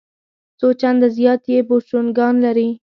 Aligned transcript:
څو 0.59 0.67
چنده 0.81 1.07
زیات 1.17 1.43
یې 1.51 1.59
بوشونګان 1.67 2.35
لري. 2.45 2.69